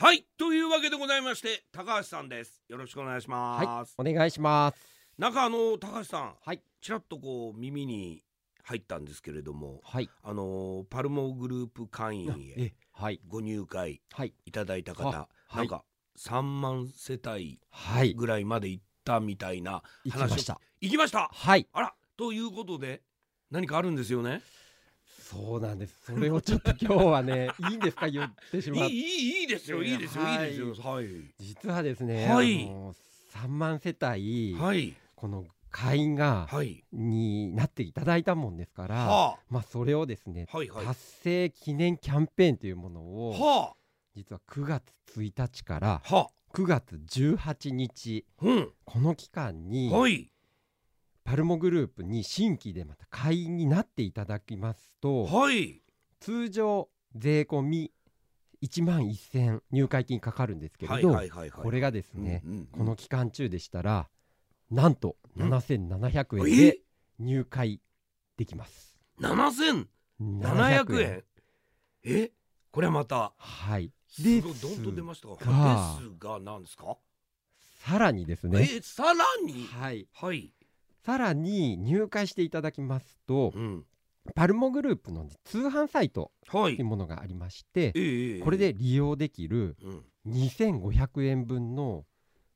[0.00, 2.62] はいというわけでございまして高橋さんです。
[2.68, 4.78] よろしくお願いします、はい、お願いします。
[5.18, 8.22] なんかあの高橋さんはい、ちらっとこう耳に
[8.62, 15.84] 入ったんですけれどもはい、あのパルモグループ会員へえ、はい、ご入会はい、いただいた方、はなんか
[16.18, 20.60] 3万世帯はい、ぐらいまで行ったみたいな行き話をました。
[20.80, 21.28] 行きました。
[21.30, 23.02] はい、あらということで
[23.50, 24.40] 何かあるんですよね？
[25.30, 25.94] そうなんです。
[26.06, 28.08] それをちょっと今日はね、 いいんですか？
[28.08, 28.92] 言ってしまって。
[28.92, 30.42] いいいいですよいいですよ、はい。
[30.42, 30.90] い、いですよ。
[30.90, 31.06] はい。
[31.38, 32.64] 実はですね、はい。
[32.64, 32.94] あの
[33.34, 34.94] 3万世帯、はい。
[35.14, 36.84] この会員が、はい。
[36.92, 40.86] になっていただいたもんですから、はまあそれをですね、あはいはい。
[40.86, 43.76] 達成記念キャンペーンというものを、は
[44.16, 44.82] 実は9月
[45.16, 46.14] 1日からあ。
[46.16, 48.72] は9月18日あうん。
[48.84, 50.32] この期間に、はい
[51.24, 55.82] パルモグループに新規でまた会員になっていただきますと、はい。
[56.18, 57.92] 通常税込み
[58.62, 61.62] 1万1000入会金かかるんですけれはいど、はいはいはい。
[61.62, 62.66] これがですね、うんうんうん。
[62.66, 64.08] この期間中でしたら
[64.70, 65.52] なんとうん。
[65.52, 66.56] 7700円え？
[66.72, 66.78] で
[67.18, 67.80] 入会
[68.36, 68.96] できます。
[69.20, 71.24] 7700円？
[72.04, 72.30] え？
[72.70, 73.32] これはまた？
[73.36, 73.92] はい。
[74.08, 74.54] すでごい。
[74.54, 76.96] どんと出ましたががですが何ですか？
[77.84, 78.80] さらにですね、え？
[78.82, 79.66] さらに？
[79.66, 80.06] はい。
[80.12, 80.52] はい
[81.04, 83.84] さらに入会していただきますと、うん。
[84.34, 86.76] パルモグループの通販サイトはい。
[86.76, 90.04] というものがありまして、ええこれで利用できるうん。
[90.26, 92.04] 2500円分の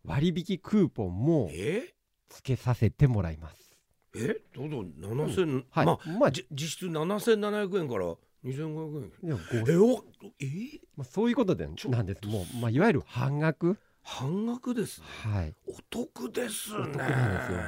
[0.04, 1.94] 割引クーポンもえ？
[2.28, 3.74] 付けさせてもらいます。
[4.14, 4.40] え？
[4.54, 5.86] どうぞ7000はい。
[5.86, 9.28] ままあ、あじ実質7700円から2500円。
[9.28, 9.76] でもごえ？
[9.78, 10.04] お
[10.38, 10.80] え？
[10.96, 12.26] まあ、そういうことでなんです。
[12.26, 13.78] もう、まあ、いわゆる半額。
[14.06, 15.06] 半額ですね。
[15.32, 15.54] はい。
[15.66, 16.92] お得ですね。
[16.92, 17.58] すよ。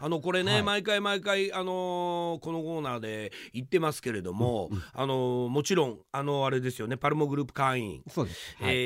[0.00, 0.62] あのこれね、はい。
[0.64, 4.82] 毎回毎回あのーこのコーナーで言ってますけれども、うんうん。
[4.92, 8.56] あのーもちろんあのあれですよねパルモグループ会員、そうです。
[8.60, 8.74] はい。
[8.74, 8.78] え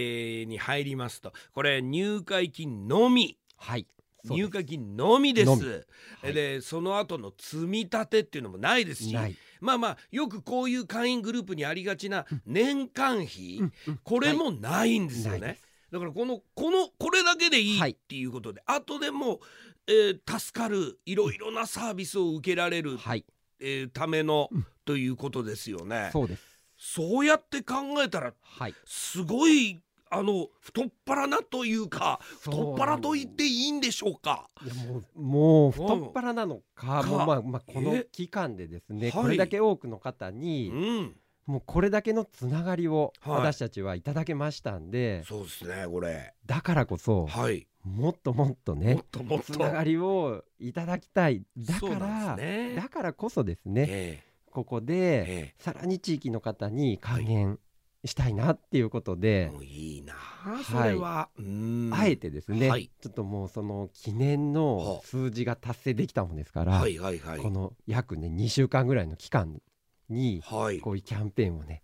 [0.42, 1.32] ーに入りますと。
[1.54, 3.38] これ入会金のみ。
[3.56, 3.86] はい。
[4.24, 5.46] 入会金のみです。
[5.46, 5.62] のみ。
[5.64, 6.34] はい。
[6.34, 9.16] でその後の積み立てっていうのもないですし。
[9.60, 14.00] まあまあよくこういう会員グループにありがちな年間費、うんうん。
[14.02, 15.58] これもないんですよね、
[15.90, 19.40] だからこのこのこれだけでいいはいっていうことで、後でも、
[19.86, 23.24] えー助かるいろいろなサービスを受けられる、はい。
[23.58, 26.10] えーための、うんということですよね。
[26.12, 26.42] そうです。
[26.76, 28.74] そうやって考えたらはい。
[28.84, 29.78] すごい
[30.10, 34.48] あの太っ腹なというか太っ腹と言っていいんでしょうか。
[34.64, 41.14] いやもうもう太っ腹なのか、かもうまあまあこのえ期間でですね、はいこれだけ多くの方うに、ん、
[41.46, 46.34] もうこれだけのつながりをはい私たちはいただけましたんで、そうですねこれ。
[46.46, 47.66] だからこそはい。
[47.84, 49.54] もっともっともねっともっと。
[49.54, 52.74] つながりをいただきたいだからね。
[52.76, 57.58] だからこそですねえここえでえさらに地域の方に還元
[58.04, 61.30] したいなっていうことえで、もういいなはいそれは。
[61.38, 67.40] うんあえてですね、はいちょっともうその記念の数字が達成できたもんですから、はいはいはい。
[67.40, 69.60] この約ね2週間ぐらいの期間
[70.10, 70.80] にはい。
[70.80, 71.82] こういうキャンペーンをね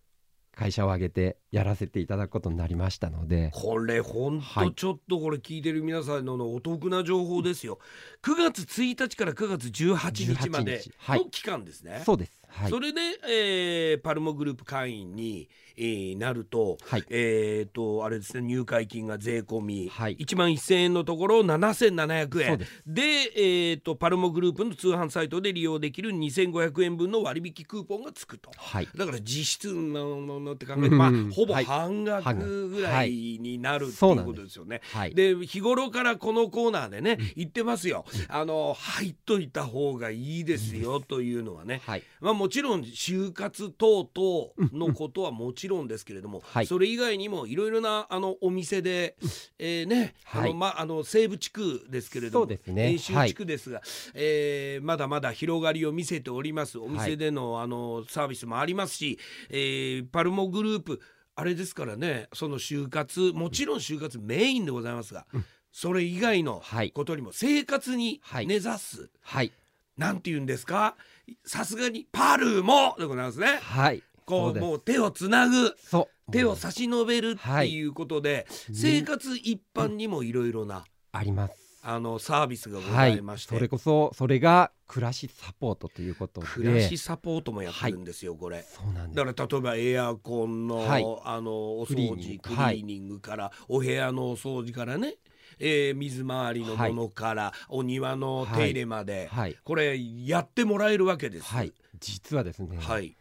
[0.56, 7.78] 会社を挙げてやらせていただくことになりましたのでこれほんはいとちょっとこれ聞いてる皆さんのお得な情報ですよ。
[8.22, 12.03] 9月1日から9月18日まで18日はいの期間ですね。
[12.06, 12.71] そうですはい。
[12.71, 17.05] それで、えーパルモグループ会員に、えーなると、はい。
[17.11, 20.17] えー、とあれですね入会金が税込み、はい。
[20.17, 22.59] 1万1000円のところ7700円。
[22.87, 23.03] で
[23.37, 28.50] えー、とパルモグループの通販サイトで利用できる2500円分の割引クーポンがつくと。
[28.56, 28.89] はい。
[28.97, 31.65] だから実質のののって考えて、まあうんほぼはい。
[31.65, 34.81] 半額ぐらいになるっていうことですよね。
[34.93, 35.15] はい。
[35.15, 38.05] で日頃からこのコーナーでね言ってますよ。
[38.28, 41.83] あの入っといた方がいいですよというのはね。
[41.84, 42.03] はい。
[42.21, 46.67] まあもちろん就活等々のことはもちろんですけれども、はい。
[46.67, 49.17] それ以外にもいろいろなあのお店で、
[49.59, 50.51] えーね、あはい。
[50.51, 52.91] のまああの西部地区ですけれども、そうですね。
[52.93, 53.83] 遠州地区ですが、
[54.15, 56.79] えーまだまだ広がりを見せております。
[56.79, 59.19] お店での、あのサービスもありますし、
[59.51, 61.01] えーパルモグループ
[61.34, 65.27] あれですからね、その就活もちろん就活メインでございますが、
[65.71, 66.91] それ以外のはい。
[66.92, 68.47] ことにも生活にはい。
[68.47, 69.53] 根ざす、はい
[69.97, 70.97] なんて言うんですか？
[71.45, 73.59] さすがにパルモでございますね。
[73.63, 74.03] はい。
[74.25, 76.33] こそうもう手をつなぐそう。
[76.33, 81.54] 手をもう差し伸べるっていうことで、生活一般にもいろいろな、あります。
[81.89, 86.47] あのサービスがごはいざいまして、それこそそれが暮らしサポートということで。
[86.49, 88.65] 暮らしサポートもやってるんですよ、これ。
[88.69, 89.16] そうなんです。
[89.16, 91.04] だから例えばエアコンの、はい。
[91.25, 92.57] あのお掃除クグ。
[92.57, 95.15] リーニングから、お部屋のお掃除からね、
[95.58, 99.56] えー水回りのものから、お庭の手入れまで、はい。
[99.64, 101.44] これやってもらえるわけです。
[101.47, 101.72] はい。
[101.98, 103.16] 実はですね、はい。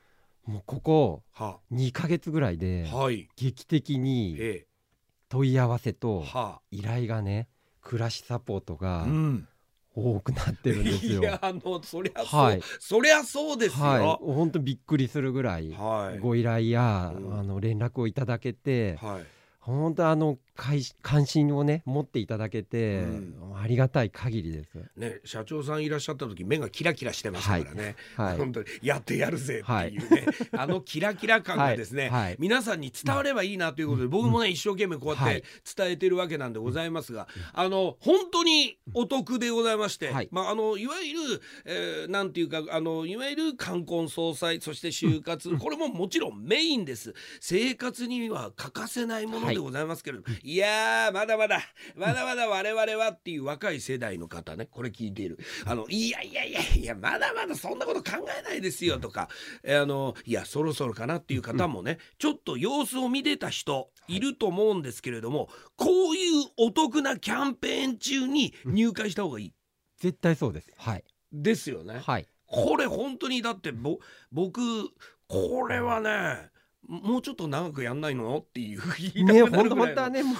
[0.46, 1.60] もうここは。
[1.72, 3.28] 2ヶ月ぐらいではい。
[3.36, 4.66] 劇的にえ
[5.30, 6.62] 問い合わせとは。
[6.72, 7.48] 依頼がね
[7.82, 9.48] 暮らしサポートあがうん。
[9.98, 11.22] 多くなってるんですよ。
[11.22, 12.62] いやあのそりゃそう、はい。
[12.80, 13.86] そりゃそうですよ。
[13.86, 15.76] はい、は本当びっくりするぐらいい。
[16.20, 17.40] ご依頼や、うん。
[17.40, 19.24] あの連絡をいただけて、はい。
[19.66, 23.36] 本当あの関関心をね持っていただけて、うん。
[23.62, 24.78] ありがたい限りです。
[24.96, 27.96] ね社長さんいらっしゃった時目がキラキラしてましたからね。
[28.16, 28.38] はい。
[28.38, 32.24] 本当にやってやるぜっていうね、 あのキラキラ感がですね、はい。
[32.24, 32.36] はい。
[32.38, 35.44] 皆さんに伝わればいいなということで、僕もね一生懸命こうやってはい。
[35.76, 40.30] 伝えてるわけなんでございますが、あの本当にお得でございまして、はい。
[40.32, 47.14] まああのいわゆる、えーなんていうかあのいわゆる冠婚葬祭そして就活、これももちろんメインです。
[47.40, 51.62] 生活には欠かせないものでございますけれども、い、やーまだまだ
[51.96, 59.30] まだまだ我々はっていう若い世代の方ねこれ聞いているあのいやいやいやいやまだまだそんなこと考えないですよとか、
[59.64, 69.54] えーあのいやそろそろかなっていう方もね、ちょっと様子を見てた人いると思うんですけれども、こういうお得なキャンペーン中に入会した方がいい、
[70.00, 70.72] 絶対そうです。
[70.78, 71.04] はい。
[71.32, 72.02] ですよね。
[72.04, 72.28] はい。
[72.48, 74.00] これ本当にだってぼ
[74.32, 74.62] 僕
[75.28, 76.50] これはね
[76.88, 78.82] もうちょっと長くやんないのっていう
[79.14, 79.96] 言いたね、くなるぐらいの。
[79.96, 80.34] 本当はね、も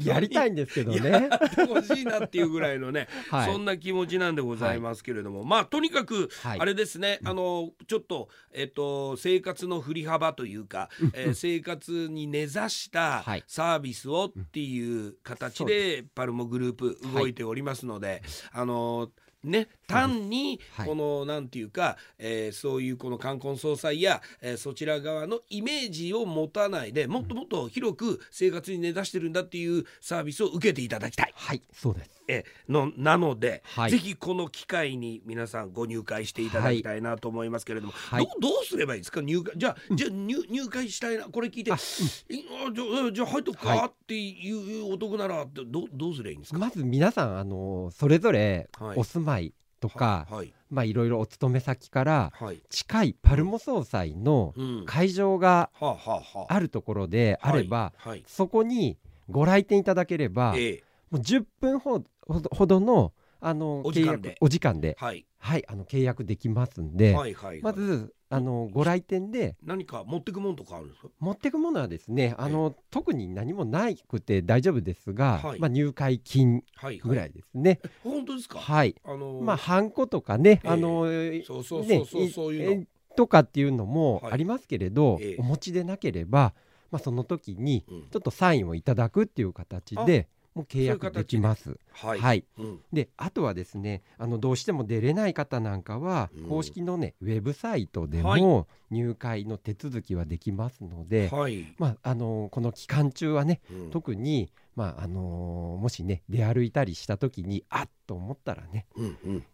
[0.00, 1.10] うやりたいんですけどね。
[1.10, 3.52] やってほしいなっていうぐらいのね、 はい。
[3.52, 6.60] そんな気持ちなんでございますけれども、まあとにかくはい。
[6.60, 13.44] あれですね、あのちょっとえっと生活の振り幅というか、 えー生活に根ざしたはい。
[13.46, 19.10] サービスをっていう形でパルモグループ動いておりますので、あの
[19.44, 20.86] ね単にはい。
[20.88, 31.32] このなんていうか、えーそういうこの冠婚葬祭や、えーそちら側のイメージを持たないでもっともっと広く生活に根ざしてるんだっていうサービスを受けていただきたい。
[31.34, 32.10] はい、そうです。
[32.30, 33.90] えのなので、はい。
[33.90, 38.24] ぜひこの機会に皆さんご入会していただきたいなと思いますけれども、はい。
[38.24, 39.22] どうどうすればいいですか？
[39.22, 43.86] 入会じゃあ、じゃあ入入会したいなこれ聞いて、あいあじゃあじゃあ入っとくか、はい。
[43.86, 48.98] っていうお得ならどどどうすればいいんですか、まず皆さんあのそれぞれはい。
[48.98, 54.54] お住まいとか、はいまあいろいろお勤め先からはい、近いパルモ総裁の
[54.84, 57.92] 会場があるところであれば、
[58.26, 58.98] そこに
[59.30, 60.84] ご来店いただければ、ええ。
[61.10, 62.04] もう10分ほど
[62.50, 64.28] ほどのあのお時間で。
[64.28, 65.24] 契約お時間で、はい。
[65.38, 67.62] はい、あの契約できますんで、はいはい。
[67.62, 69.56] まずあのご来店で。
[69.64, 71.08] 何か持ってくもんとかあるんですか？
[71.18, 75.58] 持っていくものはですねあの特に何もなくて大丈夫ですが、はい。
[75.58, 77.80] まあ、入会金はいぐらいですね。
[77.82, 78.58] え本当ですか？
[78.58, 78.94] はい。
[79.04, 80.68] あのまあ、ハンコとかね、ええ。
[80.68, 81.06] あの
[81.44, 82.82] そうそうそうねそうそういうの。
[82.82, 82.86] え
[83.16, 84.32] とかっていうのもはい。
[84.32, 85.36] ありますけれど、ええ。
[85.38, 86.52] お持ちでなければ、
[86.90, 88.02] まあ、その時にうん。
[88.10, 90.28] ちょっとサインをいただくっていう形で
[90.58, 91.78] もう契約できます。
[91.92, 92.80] はい、はい、うん。
[92.92, 96.48] であとはですねあのどうしても出れない方なんかは、うん。
[96.48, 98.42] 公式のねウェブサイトではい。
[98.42, 103.90] も入会の手続きはできますので、はい、まあ、あのこの期間中はねうん。
[103.90, 109.44] 特に、まああのもしね出歩いたりした時にあっと思ったらねうんうん。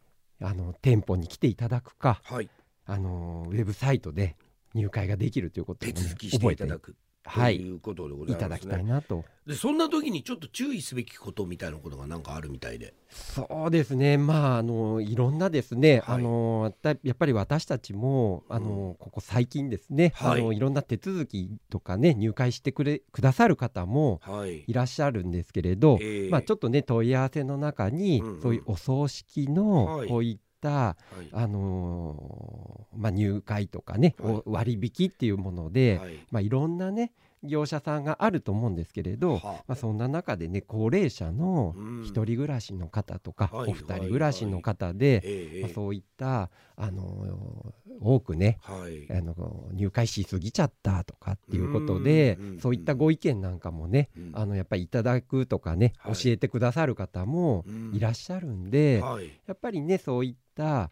[0.40, 2.48] あの店舗に来ていただくか、はい。
[2.86, 4.36] あのウェブサイトで
[4.74, 7.56] 入会ができるということをね、手続きしていただくくはい。
[7.56, 8.90] ということでございますいただきたいね。
[8.90, 9.24] なと。
[9.46, 12.94] でそんな時にちょっと注意すべきことみたいなことがなんかあるみたいで。
[13.10, 14.16] そうですね。
[14.16, 16.16] まああのいろんなですね、はい。
[16.16, 20.40] あのややっぱり私たちもあの、ここ最近ですね、はい。
[20.40, 24.64] い、あのいろんな手続きとかね入会してくれくださる方もはい。
[24.66, 26.30] いらっしゃるんですけれど、ええ。
[26.30, 28.42] まあ、ちょっとね問い合わせの中に、うんうん。
[28.42, 30.08] そういうお葬式のはい。
[30.08, 31.28] こういった、はい。
[31.32, 34.42] あのーまあ、入会とかね、はい。
[34.46, 36.14] お割引っていうもので、はい。
[36.30, 37.12] まあ、いろんなね
[37.44, 42.04] 業者さんがあると思うんですけれど、はまあ、そんな中でね高齢者のうん。
[42.04, 49.06] 一人暮らしの方とか、はいお二人暮らしの方で、まそういった、あのー多くねはい。
[49.10, 54.30] あの入会しすぎちゃったとかっていうことで、そういったご意見なんかもね、うん。
[54.34, 56.14] あのやっぱりいただくとかね、はい。
[56.14, 59.30] 教えてくださる方もいらっしゃるんで、はい。
[59.46, 60.90] やっぱりねそういった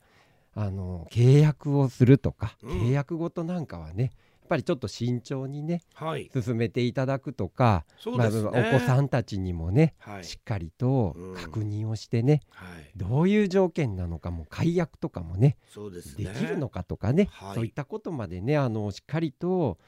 [0.55, 2.71] あの契約をするとか、うん。
[2.83, 4.13] 契約ごとなんかはね
[4.49, 6.31] ぱりちょっと慎重にねはい。
[6.33, 7.85] 進めていただくとか、
[8.17, 8.29] まあ。
[8.29, 10.25] お子さんたちにもね、はい。
[10.25, 12.91] しっかりとうん確認をしてね、はい。
[12.97, 16.25] どういう条件なのかも解約とかもねそうですね。
[16.25, 19.79] できるのかとかねはいそういったことまでねあのしっかりと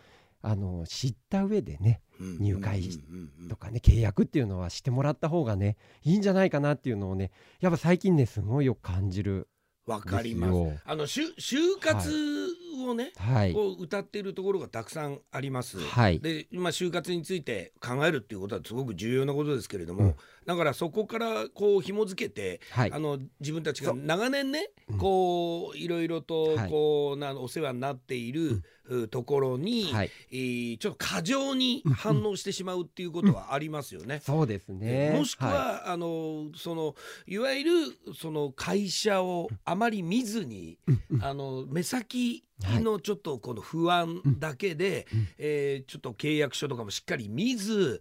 [0.42, 7.30] あの知った上でねうん入会うんうんうんとかね契約っていうのはしてもらった方がねいいんじゃないかなっていうのをね
[7.61, 9.49] やっぱ最近ねすごいよく感じる
[9.87, 10.50] わかります。
[10.50, 10.73] よ。
[10.84, 12.43] あの就就活
[12.83, 13.52] をね、はい。
[13.52, 15.78] こう歌っているところがたくさんあります。
[15.78, 16.21] はい。
[16.21, 20.14] で今就活について考えるっていうことはすごく重要なことですけれども、うん
[20.46, 22.92] だからそこからこう紐付けて、はい。
[22.92, 24.98] あの自分たちが長年ね、うん。
[24.98, 26.70] こういろいろとはい。
[26.70, 30.10] こう、なお世話になっている、うところに、はい。
[30.30, 34.20] えーちょっと過剰に反応してしまうっていうことはありますよね。
[34.22, 35.14] そうですね。
[35.16, 36.94] もしくは、あのその
[37.26, 37.70] いわゆる
[38.14, 40.78] その会社をあまり見ずに、
[41.20, 45.28] あの目先のちょっとこの不安だけで、うん。
[45.38, 48.00] えーちょっと契約書とかもしっかり見ず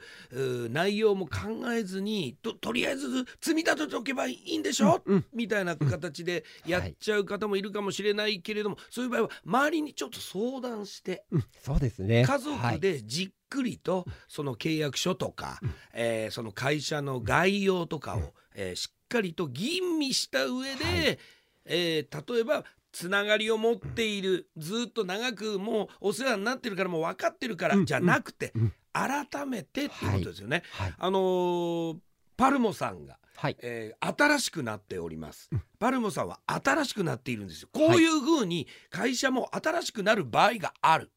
[0.72, 5.26] 内容も考えずにととりあえず積み立てておけばいいんでしょ、うんうん。
[5.34, 12.26] みたいな形でやっちゃう方もいるかもしれないけれども、そういう場合は周りにちょっと相談してうんそうですね。
[12.26, 12.80] 家族はい。
[12.80, 15.60] でじっくりとその契約書とか、
[15.94, 21.20] えーその会社の概要とかを、えーしっかりと吟味した上で、はい。
[21.66, 27.86] えー例えばつながりを持っているずっと長くもうお世話になってるからもう分かってるから、うん。
[27.86, 28.74] じゃなくて、うん。
[28.94, 30.62] 改めてっていうことですよね。
[30.74, 30.94] はい。
[30.98, 31.96] あのー
[32.44, 33.58] パルモさんが、はい。
[33.62, 35.50] えー新しくなっております。
[35.80, 37.70] パルモさんは新しくなっているんですよ。
[37.72, 41.10] こういうふうに会社も新しくなる場合がある。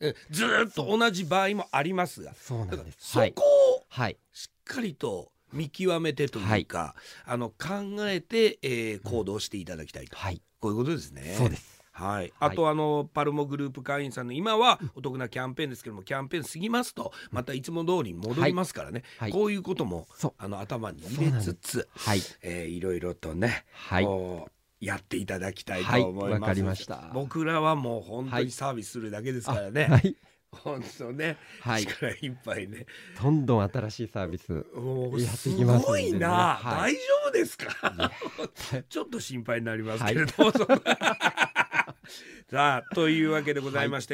[0.00, 3.18] えずーっと同じ場合もありますが、そうなんです。
[3.18, 3.42] はいそこ
[3.78, 4.16] をはい。
[4.32, 6.94] しっかりと見極めてというか、
[7.26, 10.40] あの考えて、えー行動していただきたいと、はい。
[10.60, 11.34] こういうことですね。
[11.36, 19.32] そうですはい、あとあのパルモグループ会員さんの今はお得なキャンペーンですけどもキャンペーン過ぎますとまたいつも通りに戻りますからね、はい。
[19.32, 20.06] こういうことも
[20.38, 22.20] あの頭に入れつつ、はい。
[22.42, 24.06] えーいろいろとね、はい。
[24.80, 26.02] やっていただきたいとはい。
[26.02, 26.40] 思います。
[26.40, 27.10] わかりました。
[27.12, 28.46] 僕らはもう本当はい。
[28.46, 29.84] にサービスするだけですからね。
[29.84, 30.16] はい。
[30.52, 31.82] 本当ね、はい。
[31.86, 32.86] 力いっぱいね。
[33.22, 34.62] どんどん新しいサービスやっ
[35.20, 36.92] てすいきますねごいな、はい。
[36.92, 38.10] 大丈夫ですか？
[38.88, 40.50] ちょっと心配になりますけれども。
[40.52, 41.49] そんな
[42.50, 44.08] さあというわけでございまして、